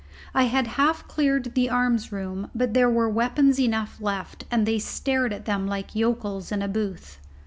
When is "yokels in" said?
5.95-6.63